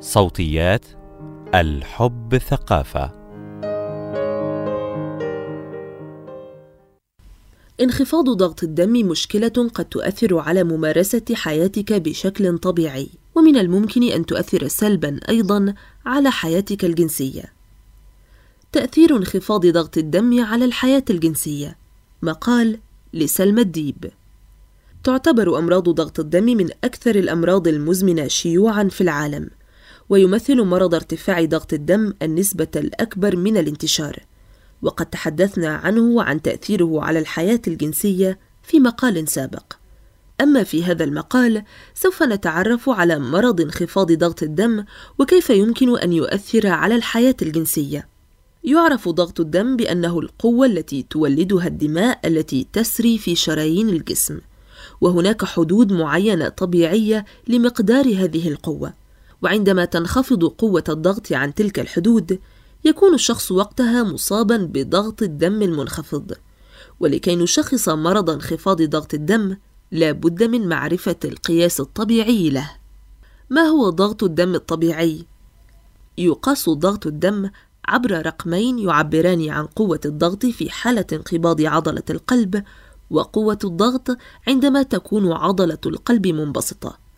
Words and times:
صوتيات 0.00 0.84
الحب 1.54 2.38
ثقافة. 2.38 3.12
انخفاض 7.80 8.30
ضغط 8.30 8.62
الدم 8.62 8.92
مشكلة 8.92 9.68
قد 9.74 9.84
تؤثر 9.84 10.38
على 10.38 10.64
ممارسة 10.64 11.24
حياتك 11.32 11.92
بشكل 11.92 12.58
طبيعي، 12.58 13.08
ومن 13.34 13.56
الممكن 13.56 14.02
أن 14.02 14.26
تؤثر 14.26 14.68
سلبًا 14.68 15.20
أيضًا 15.28 15.74
على 16.06 16.30
حياتك 16.30 16.84
الجنسية. 16.84 17.52
تأثير 18.72 19.16
انخفاض 19.16 19.66
ضغط 19.66 19.98
الدم 19.98 20.44
على 20.44 20.64
الحياة 20.64 21.04
الجنسية. 21.10 21.76
مقال 22.22 22.78
لسلمى 23.14 23.60
الديب. 23.60 24.10
تعتبر 25.04 25.58
أمراض 25.58 25.88
ضغط 25.88 26.20
الدم 26.20 26.44
من 26.44 26.68
أكثر 26.84 27.14
الأمراض 27.14 27.68
المزمنة 27.68 28.26
شيوعًا 28.26 28.84
في 28.84 29.00
العالم، 29.00 29.50
ويمثل 30.10 30.62
مرض 30.62 30.94
ارتفاع 30.94 31.44
ضغط 31.44 31.72
الدم 31.72 32.12
النسبة 32.22 32.68
الأكبر 32.76 33.36
من 33.36 33.56
الانتشار، 33.56 34.18
وقد 34.82 35.06
تحدثنا 35.06 35.68
عنه 35.68 36.00
وعن 36.00 36.42
تأثيره 36.42 37.02
على 37.02 37.18
الحياة 37.18 37.60
الجنسية 37.66 38.38
في 38.62 38.80
مقال 38.80 39.28
سابق. 39.28 39.72
أما 40.40 40.62
في 40.62 40.84
هذا 40.84 41.04
المقال 41.04 41.62
سوف 41.94 42.22
نتعرف 42.22 42.88
على 42.88 43.18
مرض 43.18 43.60
انخفاض 43.60 44.12
ضغط 44.12 44.42
الدم 44.42 44.84
وكيف 45.18 45.50
يمكن 45.50 45.98
أن 45.98 46.12
يؤثر 46.12 46.66
على 46.66 46.94
الحياة 46.94 47.36
الجنسية. 47.42 48.08
يعرف 48.64 49.08
ضغط 49.08 49.40
الدم 49.40 49.76
بأنه 49.76 50.18
القوة 50.18 50.66
التي 50.66 51.06
تولدها 51.10 51.66
الدماء 51.66 52.20
التي 52.24 52.66
تسري 52.72 53.18
في 53.18 53.34
شرايين 53.34 53.88
الجسم. 53.88 54.38
وهناك 55.00 55.44
حدود 55.44 55.92
معينة 55.92 56.48
طبيعية 56.48 57.24
لمقدار 57.48 58.04
هذه 58.04 58.48
القوة 58.48 58.92
وعندما 59.42 59.84
تنخفض 59.84 60.44
قوة 60.44 60.84
الضغط 60.88 61.32
عن 61.32 61.54
تلك 61.54 61.78
الحدود 61.78 62.38
يكون 62.84 63.14
الشخص 63.14 63.52
وقتها 63.52 64.02
مصابا 64.02 64.56
بضغط 64.56 65.22
الدم 65.22 65.62
المنخفض. 65.62 66.32
ولكي 67.00 67.36
نشخص 67.36 67.88
مرض 67.88 68.30
انخفاض 68.30 68.82
ضغط 68.82 69.14
الدم 69.14 69.56
لا 69.92 70.12
بد 70.12 70.42
من 70.42 70.68
معرفة 70.68 71.16
القياس 71.24 71.80
الطبيعي 71.80 72.50
له. 72.50 72.70
ما 73.50 73.62
هو 73.62 73.90
ضغط 73.90 74.22
الدم 74.22 74.54
الطبيعي؟ 74.54 75.26
يقاس 76.18 76.68
ضغط 76.68 77.06
الدم 77.06 77.50
عبر 77.84 78.26
رقمين 78.26 78.78
يعبران 78.78 79.48
عن 79.48 79.66
قوة 79.66 80.00
الضغط 80.04 80.46
في 80.46 80.70
حالة 80.70 81.06
انقباض 81.12 81.60
عضلة 81.60 82.02
القلب 82.10 82.64
وقوة 83.10 83.58
الضغط 83.64 84.16
عندما 84.48 84.82
تكون 84.82 85.32
عضلة 85.32 85.78
القلب 85.86 86.26
منبسطة. 86.26 87.09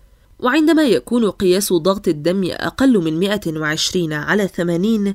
وعندما 0.42 0.82
يكون 0.82 1.30
قياس 1.30 1.72
ضغط 1.72 2.08
الدم 2.08 2.50
أقل 2.50 2.98
من 2.98 3.18
120 3.20 4.12
على 4.12 4.48
80 4.48 5.14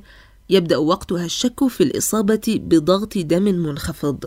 يبدأ 0.50 0.78
وقتها 0.78 1.26
الشك 1.26 1.68
في 1.68 1.84
الإصابة 1.84 2.60
بضغط 2.64 3.18
دم 3.18 3.44
منخفض. 3.44 4.26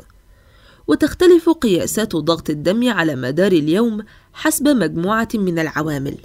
وتختلف 0.87 1.49
قياسات 1.49 2.17
ضغط 2.17 2.51
الدم 2.51 2.91
على 2.91 3.17
مدار 3.17 3.53
اليوم 3.53 4.03
حسب 4.33 4.69
مجموعة 4.69 5.29
من 5.35 5.59
العوامل 5.59 6.17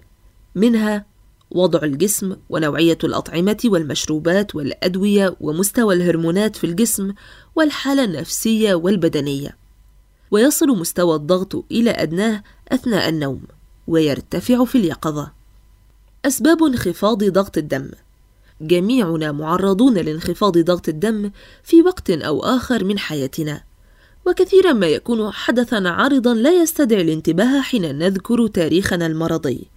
منها 0.56 1.06
وضع 1.52 1.80
الجسم 1.84 2.36
ونوعية 2.50 2.98
الأطعمة 3.03 3.58
والمشروبات 3.66 4.56
والأدوية 4.56 5.36
ومستوى 5.42 5.96
الهرمونات 5.96 6.56
في 6.56 6.64
الجسم 6.64 7.14
والحالة 7.56 8.03
النفسية 8.03 8.76
والبدنية. 8.76 9.58
ويصل 10.31 10.68
مستوى 10.68 11.16
الضغط 11.16 11.66
إلى 11.72 11.92
أدناه 11.92 12.44
أثناء 12.72 13.09
النوم. 13.09 13.42
ويرتفع 13.88 14.66
في 14.66 14.78
اليقظة. 14.78 15.31
أسباب 16.25 16.64
انخفاض 16.64 17.23
ضغط 17.23 17.58
الدم 17.58 17.89
جميعنا 18.61 19.31
معرضون 19.31 19.94
لانخفاض 19.94 20.58
ضغط 20.58 20.89
الدم 20.89 21.31
في 21.64 21.81
وقت 21.81 22.09
أو 22.09 22.44
آخر 22.44 22.84
من 22.84 23.00
حياتنا، 23.00 23.63
وكثيرا 24.25 24.73
ما 24.73 24.88
يكون 24.88 25.31
حدثا 25.31 25.84
عارضا 25.90 26.34
لا 26.34 26.62
يستدعي 26.62 27.01
الانتباه 27.01 27.62
حين 27.62 27.97
نذكر 27.97 28.47
تاريخنا 28.47 29.06
المرضي، 29.06 29.68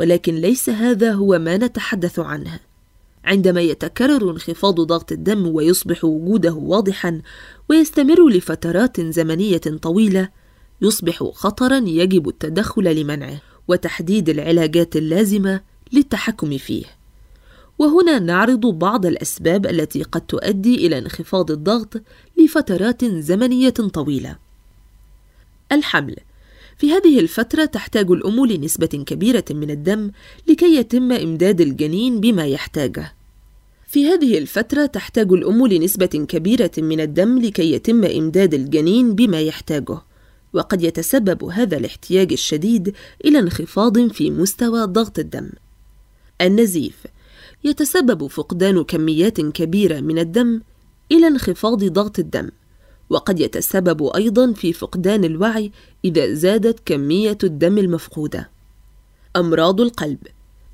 ولكن 0.00 0.34
ليس 0.34 0.70
هذا 0.70 1.12
هو 1.12 1.38
ما 1.38 1.56
نتحدث 1.56 2.18
عنه. 2.18 2.60
عندما 3.24 3.60
يتكرر 3.60 4.30
انخفاض 4.30 4.80
ضغط 4.80 5.12
الدم 5.12 5.46
ويصبح 5.46 6.04
وجوده 6.04 6.52
واضحا 6.52 7.22
ويستمر 7.68 8.28
لفترات 8.28 9.00
زمنية 9.00 9.60
طويلة 9.82 10.28
يصبح 10.82 11.22
خطرا 11.34 11.78
يجب 11.86 12.28
التدخل 12.28 12.96
لمنعه 12.96 13.40
وتحديد 13.68 14.28
العلاجات 14.28 14.96
اللازمة 14.96 15.60
للتحكم 15.92 16.58
فيه. 16.58 16.84
وهنا 17.78 18.18
نعرض 18.18 18.66
بعض 18.66 19.06
الأسباب 19.06 19.66
التي 19.66 20.02
قد 20.02 20.20
تؤدي 20.20 20.86
إلى 20.86 20.98
انخفاض 20.98 21.50
الضغط 21.50 22.02
لفترات 22.38 23.04
زمنية 23.04 23.70
طويلة. 23.70 24.36
الحمل. 25.72 26.16
في 26.78 26.92
هذه 26.92 27.20
الفترة 27.20 27.64
تحتاج 27.64 28.10
الام 28.10 28.46
لنسبه 28.46 28.86
كبيرة 28.86 29.44
من 29.50 29.70
الدم 29.70 30.10
لكي 30.48 30.76
يتم 30.76 31.12
إمداد 31.12 31.60
الجنين 31.60 32.20
بما 32.20 32.46
يحتاجه. 32.46 33.14
في 33.86 34.06
هذه 34.06 34.38
الفترة 34.38 34.86
تحتاج 34.86 35.32
الأم 35.32 35.66
لنسبة 35.66 36.06
كبيرة 36.06 36.70
من 36.78 37.00
الدم 37.00 37.38
لكي 37.38 37.72
يتم 37.72 38.04
إمداد 38.04 38.54
الجنين 38.54 39.14
بما 39.14 39.40
يحتاجه، 39.40 39.98
وقد 40.52 40.82
يتسبب 40.82 41.44
هذا 41.44 41.76
الاحتياج 41.76 42.32
الشديد 42.32 42.94
إلى 43.24 43.38
انخفاض 43.38 44.08
في 44.08 44.30
مستوى 44.30 44.84
ضغط 44.84 45.18
الدم. 45.18 45.50
النزيف 46.40 47.06
يتسبب 47.64 48.26
فقدان 48.26 48.84
كميات 48.84 49.40
كبيرة 49.40 50.00
من 50.00 50.18
الدم 50.18 50.60
إلى 51.12 51.26
انخفاض 51.26 51.84
ضغط 51.84 52.18
الدم، 52.18 52.50
وقد 53.10 53.40
يتسبب 53.40 54.02
أيضا 54.16 54.52
في 54.52 54.72
فقدان 54.72 55.24
الوعي 55.24 55.72
إذا 56.04 56.34
زادت 56.34 56.80
كمية 56.84 57.38
الدم 57.44 57.78
المفقودة. 57.78 58.50
أمراض 59.36 59.80
القلب 59.80 60.18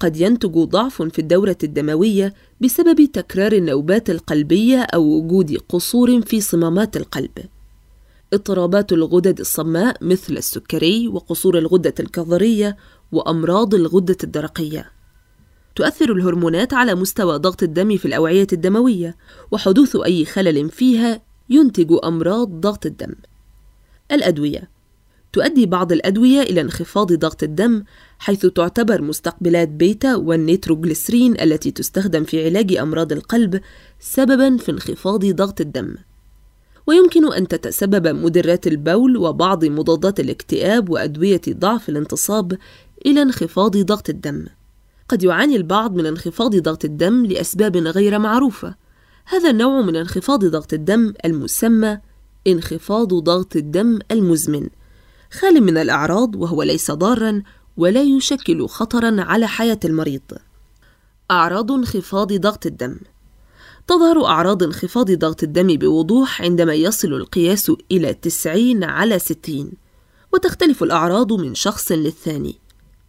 قد 0.00 0.16
ينتج 0.16 0.58
ضعف 0.58 1.02
في 1.02 1.18
الدورة 1.18 1.56
الدموية 1.62 2.34
بسبب 2.60 3.08
تكرار 3.12 3.52
النوبات 3.52 4.10
القلبية 4.10 4.78
أو 4.82 5.02
وجود 5.02 5.56
قصور 5.68 6.20
في 6.22 6.40
صمامات 6.40 6.96
القلب. 6.96 7.38
اضطرابات 8.36 8.92
الغدد 8.92 9.40
الصماء 9.40 9.96
مثل 10.00 10.36
السكري 10.36 11.08
وقصور 11.08 11.58
الغدة 11.58 11.94
الكظرية 12.00 12.76
وأمراض 13.12 13.74
الغدة 13.74 14.16
الدرقية. 14.24 14.90
تؤثر 15.76 16.12
الهرمونات 16.12 16.74
على 16.74 16.94
مستوى 16.94 17.38
ضغط 17.38 17.62
الدم 17.62 17.96
في 17.96 18.04
الأوعية 18.04 18.46
الدموية، 18.52 19.16
وحدوث 19.50 19.96
أي 19.96 20.24
خلل 20.24 20.70
فيها 20.70 21.22
ينتج 21.50 21.92
أمراض 22.04 22.48
ضغط 22.48 22.86
الدم. 22.86 23.14
الأدوية 24.12 24.76
تؤدي 25.32 25.66
بعض 25.66 25.92
الأدوية 25.92 26.42
إلى 26.42 26.60
انخفاض 26.60 27.12
ضغط 27.12 27.42
الدم 27.42 27.84
حيث 28.18 28.46
تعتبر 28.46 29.02
مستقبلات 29.02 29.68
بيتا 29.68 30.16
والنيتروجليسرين 30.16 31.40
التي 31.40 31.70
تستخدم 31.70 32.24
في 32.24 32.44
علاج 32.44 32.76
أمراض 32.76 33.12
القلب 33.12 33.60
سببا 34.00 34.56
في 34.56 34.70
انخفاض 34.70 35.24
ضغط 35.24 35.60
الدم 35.60 35.94
ويمكن 36.86 37.32
أن 37.32 37.48
تتسبب 37.48 38.06
مدرات 38.06 38.66
البول 38.66 39.16
وبعض 39.16 39.64
مضادات 39.64 40.20
الاكتئاب 40.20 40.90
وأدوية 40.90 41.40
ضعف 41.50 41.88
الانتصاب 41.88 42.58
إلى 43.06 43.22
انخفاض 43.22 43.76
ضغط 43.76 44.08
الدم. 44.08 44.46
قد 45.08 45.22
يعاني 45.22 45.56
البعض 45.56 45.94
من 45.94 46.06
انخفاض 46.06 46.56
ضغط 46.56 46.84
الدم 46.84 47.26
لأسباب 47.26 47.76
غير 47.76 48.18
معروفة. 48.18 48.74
هذا 49.24 49.50
النوع 49.50 49.80
من 49.82 49.96
انخفاض 49.96 50.44
ضغط 50.44 50.72
الدم 50.72 51.14
المسمى 51.24 51.98
انخفاض 52.46 53.14
ضغط 53.14 53.56
الدم 53.56 53.98
المزمن. 54.10 54.68
خال 55.30 55.60
من 55.62 55.78
الأعراض 55.78 56.36
وهو 56.36 56.62
ليس 56.62 56.90
ضارا 56.90 57.42
ولا 57.76 58.02
يشكل 58.02 58.68
خطرا 58.68 59.22
على 59.22 59.48
حياة 59.48 59.80
المريض. 59.84 60.22
أعراض 61.30 61.72
انخفاض 61.72 62.32
ضغط 62.32 62.66
الدم. 62.66 62.96
تظهر 63.86 64.24
أعراض 64.24 64.62
انخفاض 64.62 65.10
ضغط 65.10 65.42
الدم 65.42 65.66
بوضوح 65.66 66.42
عندما 66.42 66.74
يصل 66.74 67.08
القياس 67.14 67.72
إلى 67.90 68.14
90 68.14 68.84
على 68.84 69.18
60 69.18 69.72
وتختلف 70.32 70.82
الأعراض 70.82 71.32
من 71.32 71.54
شخص 71.54 71.92
للثاني 71.92 72.58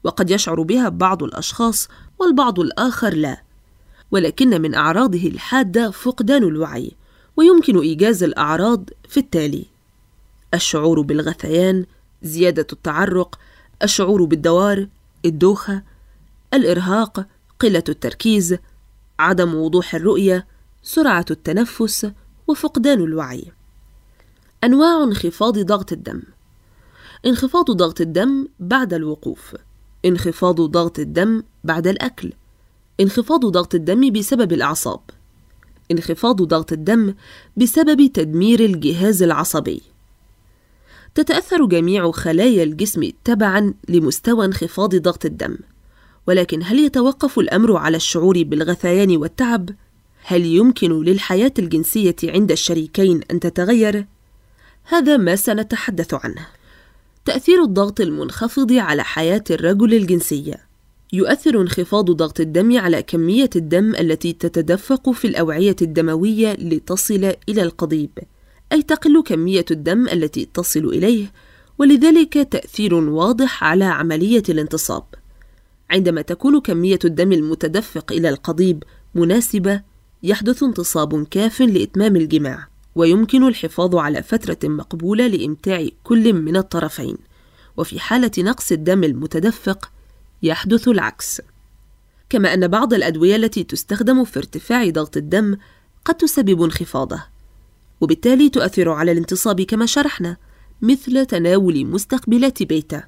وقد 0.03 0.29
يشعر 0.31 0.61
بها 0.61 0.89
بعض 0.89 1.23
الأشخاص 1.23 1.87
والبعض 2.19 2.59
الآخر 2.59 3.13
لا 3.13 3.41
ولكن 4.11 4.61
من 4.61 4.75
أعراضه 4.75 5.27
الحادة 5.27 5.91
فقدان 5.91 6.43
الوعي 6.43 6.91
ويمكن 7.37 7.79
إيجاز 7.79 8.23
الأعراض 8.23 8.89
في 9.09 9.19
التالي 9.19 9.65
الشعور 10.53 11.01
بالغثيان 11.01 11.85
زيادة 12.23 12.67
التعرق 12.73 13.39
الشعور 13.83 14.23
بالدوار 14.23 14.87
الدوخة 15.25 15.83
الإرهاق 16.53 17.25
قلة 17.59 17.83
التركيز 17.89 18.57
عدم 19.19 19.55
وضوح 19.55 19.95
الرؤية 19.95 20.47
سرعة 20.87 21.25
التنفس 21.31 22.11
وفقدان 22.47 22.99
الوعي. 22.99 23.51
أنواع 24.63 25.03
انخفاض 25.03 25.59
ضغط 25.59 25.91
الدم. 25.91 26.21
انخفاض 27.25 27.71
ضغط 27.71 28.01
الدم 28.01 28.47
بعد 28.59 28.93
الوقوف. 28.93 29.55
انخفاض 30.05 30.61
ضغط 30.61 30.99
الدم 30.99 31.43
بعد 31.63 31.87
الأكل. 31.87 32.33
انخفاض 32.99 33.45
ضغط 33.45 33.75
الدم 33.75 34.11
بسبب 34.11 34.53
الأعصاب. 34.53 34.99
انخفاض 35.91 36.41
ضغط 36.41 36.71
الدم 36.71 37.13
بسبب 37.57 38.11
تدمير 38.13 38.59
الجهاز 38.59 39.23
العصبي. 39.23 39.81
تتأثر 41.15 41.65
جميع 41.65 42.11
خلايا 42.11 42.63
الجسم 42.63 43.11
تبعا 43.23 43.73
لمستوى 43.89 44.45
انخفاض 44.45 44.95
ضغط 44.95 45.25
الدم. 45.25 45.57
ولكن 46.27 46.63
هل 46.63 46.79
يتوقف 46.79 47.39
الأمر 47.39 47.77
على 47.77 47.97
الشعور 47.97 48.43
بالغثيان 48.43 49.17
والتعب؟ 49.17 49.69
هل 50.29 50.45
يمكن 50.45 51.03
للحياة 51.03 51.53
الجنسية 51.59 52.15
عند 52.23 52.51
الشريكين 52.51 53.21
أن 53.31 53.39
تتغير؟ 53.39 54.05
هذا 54.83 55.17
ما 55.17 55.35
سنتحدث 55.35 56.13
عنه. 56.13 56.47
تأثير 57.25 57.63
الضغط 57.63 58.01
المنخفض 58.01 58.73
على 58.73 59.03
حياة 59.03 59.43
الرجل 59.51 59.93
الجنسية 59.93 60.55
يؤثر 61.13 61.61
انخفاض 61.61 62.11
ضغط 62.11 62.39
الدم 62.39 62.77
على 62.77 63.03
كمية 63.03 63.49
الدم 63.55 63.95
التي 63.95 64.33
تتدفق 64.33 65.09
في 65.09 65.27
الأوعية 65.27 65.75
الدموية 65.81 66.53
لتصل 66.53 67.33
إلى 67.49 67.61
القضيب، 67.61 68.09
أي 68.71 68.81
تقل 68.81 69.23
كمية 69.25 69.65
الدم 69.71 70.07
التي 70.07 70.47
تصل 70.53 70.85
إليه، 70.85 71.31
ولذلك 71.77 72.33
تأثير 72.51 72.93
واضح 72.93 73.63
على 73.63 73.85
عملية 73.85 74.43
الانتصاب. 74.49 75.03
عندما 75.89 76.21
تكون 76.21 76.59
كمية 76.59 76.99
الدم 77.05 77.31
المتدفق 77.31 78.11
إلى 78.11 78.29
القضيب 78.29 78.83
مناسبة، 79.15 79.81
يحدث 80.27 80.63
انتصاب 80.63 81.27
كاف 81.27 81.61
لإتمام 81.61 82.15
الجماع، 82.15 82.67
ويمكن 82.95 83.47
الحفاظ 83.47 83.95
على 83.95 84.23
فترة 84.23 84.57
مقبولة 84.63 85.27
لإمتاع 85.27 85.87
كل 86.03 86.33
من 86.33 86.57
الطرفين، 86.57 87.17
وفي 87.77 87.99
حالة 87.99 88.31
نقص 88.37 88.71
الدم 88.71 89.03
المتدفق 89.03 89.91
يحدث 90.43 90.87
العكس. 90.87 91.41
كما 92.29 92.53
أن 92.53 92.67
بعض 92.67 92.93
الأدوية 92.93 93.35
التي 93.35 93.63
تستخدم 93.63 94.23
في 94.23 94.39
ارتفاع 94.39 94.89
ضغط 94.89 95.17
الدم 95.17 95.57
قد 96.05 96.15
تسبب 96.15 96.61
انخفاضه، 96.63 97.23
وبالتالي 98.01 98.49
تؤثر 98.49 98.89
على 98.89 99.11
الانتصاب 99.11 99.61
كما 99.61 99.85
شرحنا، 99.85 100.37
مثل 100.81 101.25
تناول 101.25 101.85
مستقبلات 101.85 102.63
بيتا. 102.63 103.03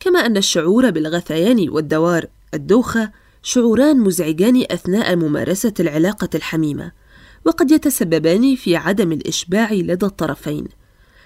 كما 0.00 0.18
أن 0.18 0.36
الشعور 0.36 0.90
بالغثيان 0.90 1.68
والدوار 1.68 2.26
الدوخة 2.54 3.10
شعوران 3.48 4.00
مزعجان 4.00 4.64
أثناء 4.70 5.16
ممارسة 5.16 5.72
العلاقة 5.80 6.28
الحميمة، 6.34 6.92
وقد 7.44 7.70
يتسببان 7.70 8.56
في 8.56 8.76
عدم 8.76 9.12
الإشباع 9.12 9.72
لدى 9.72 10.06
الطرفين، 10.06 10.68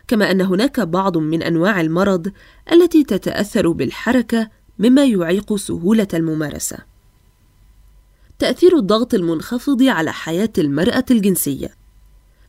كما 0.08 0.30
أن 0.30 0.40
هناك 0.40 0.80
بعض 0.80 1.18
من 1.18 1.42
أنواع 1.42 1.80
المرض 1.80 2.32
التي 2.72 3.04
تتأثر 3.04 3.68
بالحركة 3.68 4.50
مما 4.78 5.04
يعيق 5.04 5.56
سهولة 5.56 6.08
الممارسة. 6.14 6.78
تأثير 8.38 8.76
الضغط 8.76 9.14
المنخفض 9.14 9.82
على 9.82 10.12
حياة 10.12 10.52
المرأة 10.58 11.04
الجنسية. 11.10 11.70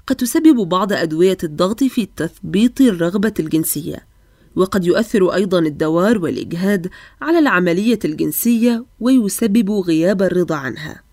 قد 0.07 0.15
تسبب 0.15 0.69
بعض 0.69 0.93
أدوية 0.93 1.37
الضغط 1.43 1.83
في 1.83 2.07
تثبيط 2.15 2.81
الرغبة 2.81 3.33
الجنسية، 3.39 4.05
وقد 4.55 4.85
يؤثر 4.85 5.33
أيضا 5.33 5.59
الدوار 5.59 6.17
والإجهاد 6.17 6.89
على 7.21 7.39
العملية 7.39 7.99
الجنسية 8.05 8.85
ويسبب 8.99 9.71
غياب 9.71 10.21
الرضا 10.21 10.55
عنها. 10.55 11.03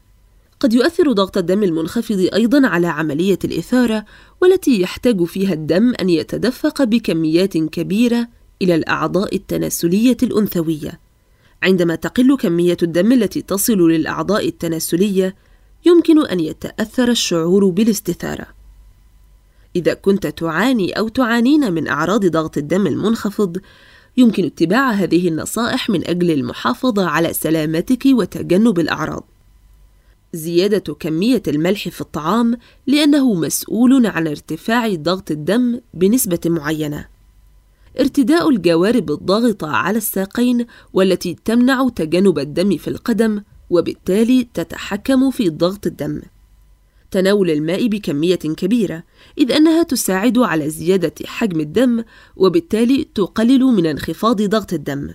قد 0.60 0.72
يؤثر 0.72 1.12
ضغط 1.12 1.38
الدم 1.38 1.62
المنخفض 1.62 2.28
أيضا 2.34 2.66
على 2.66 2.87
عملية 2.87 3.38
الإثارة 3.44 4.04
والتي 4.40 4.81
يحتاج 4.81 5.25
فيها 5.25 5.52
الدم 5.52 5.92
أن 6.00 6.08
يتدفق 6.10 6.84
بكميات 6.84 7.58
كبيرة 7.58 8.28
إلى 8.62 8.75
الأعضاء 8.75 9.37
التناسلية 9.37 10.16
الأنثوية. 10.22 11.00
عندما 11.62 11.94
تقل 11.94 12.37
كمية 12.37 12.76
الدم 12.82 13.12
التي 13.12 13.42
تصل 13.42 13.90
للأعضاء 13.90 14.48
التناسلية، 14.48 15.34
يمكن 15.87 16.26
أن 16.26 16.40
يتأثر 16.40 17.10
الشعور 17.10 17.70
بالاستثارة. 17.70 18.60
إذا 19.76 19.94
كنت 19.94 20.26
تعاني 20.26 20.93
أو 20.93 21.08
تعانين 21.08 21.72
من 21.72 21.88
أعراض 21.88 22.26
ضغط 22.26 22.58
الدم 22.58 22.87
المنخفض، 22.87 23.56
يمكن 24.17 24.44
اتباع 24.44 24.90
هذه 24.90 25.28
النصائح 25.28 25.90
من 25.90 26.08
أجل 26.08 26.31
المحافظة 26.31 27.06
على 27.06 27.32
سلامتك 27.32 28.02
وتجنب 28.06 28.78
الأعراض. 28.78 29.25
زيادة 30.32 30.94
كمية 30.94 31.43
الملح 31.49 31.88
في 31.88 32.00
الطعام 32.00 32.58
لأنه 32.87 33.34
مسؤول 33.34 34.06
عن 34.06 34.26
ارتفاع 34.26 34.94
ضغط 34.94 35.31
الدم 35.31 35.81
بنسبة 35.94 36.40
معينة. 36.46 37.06
ارتداء 38.00 38.49
الجوارب 38.49 39.11
الضاغطة 39.11 39.69
على 39.69 39.99
الساقين 39.99 40.66
والتي 40.93 41.37
تمنع 41.44 41.88
تجنب 41.88 42.38
الدم 42.38 42.76
في 42.76 42.88
القدم 42.88 43.43
وبالتالي 43.70 44.49
تتحكم 44.55 45.31
في 45.31 45.49
ضغط 45.49 45.87
الدم. 45.87 46.23
تناول 47.11 47.51
الماء 47.51 47.87
بكمية 47.87 48.35
كبيرة 48.35 49.03
إذ 49.39 49.53
أنها 49.53 49.83
تساعد 49.83 50.39
على 50.39 50.71
زيادة 50.71 51.15
حجم 51.27 51.61
الدم 51.61 52.05
وبالتالي 52.37 53.09
تقلل 53.15 53.61
من 53.61 53.87
انخفاض 53.87 54.43
ضغط 54.43 54.73
الدم. 54.73 55.11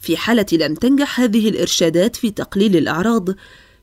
في 0.00 0.16
حالة 0.16 0.46
لم 0.52 0.74
تنجح 0.74 1.20
هذه 1.20 1.48
الإرشادات 1.48 2.16
في 2.16 2.30
تقليل 2.30 2.76
الأعراض، 2.76 3.28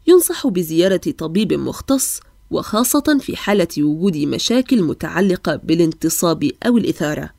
ينصح 0.07 0.47
بزيارة 0.47 1.01
طبيب 1.17 1.53
مختص 1.53 2.19
وخاصة 2.51 3.17
في 3.21 3.37
حالة 3.37 3.67
وجود 3.77 4.17
مشاكل 4.17 4.81
متعلقة 4.83 5.55
بالانتصاب 5.55 6.51
أو 6.65 6.77
الإثارة، 6.77 7.29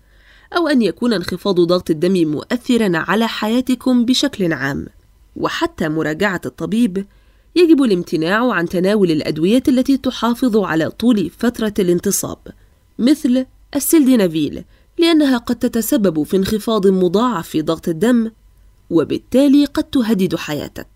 أو 0.57 0.69
أن 0.69 0.83
يكون 0.83 1.13
انخفاض 1.13 1.61
ضغط 1.61 1.91
الدم 1.91 2.31
مؤثرًا 2.31 2.91
على 2.95 3.29
حياتكم 3.29 4.05
بشكل 4.05 4.53
عام. 4.53 4.87
وحتى 5.37 5.89
مراجعة 5.89 6.41
الطبيب، 6.47 7.07
يجب 7.57 7.83
الامتناع 7.83 8.53
عن 8.53 8.69
تناول 8.69 9.11
الأدوية 9.11 9.63
التي 9.69 9.97
تحافظ 9.97 10.57
على 10.57 10.91
طول 10.91 11.31
فترة 11.31 11.75
الانتصاب، 11.79 12.39
مثل 12.99 13.47
السلدينافيل، 13.77 14.65
لأنها 14.99 15.39
قد 15.39 15.57
تتسبب 15.57 16.23
في 16.23 16.37
انخفاض 16.37 16.87
مضاعف 16.87 17.49
في 17.49 17.63
ضغط 17.63 17.89
الدم، 17.89 18.31
وبالتالي 18.91 19.65
قد 19.65 19.85
تهدد 19.85 20.37
حياتك. 20.37 20.92